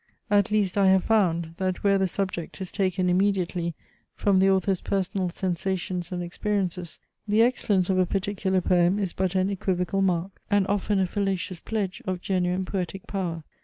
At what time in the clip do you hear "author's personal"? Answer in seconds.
4.49-5.29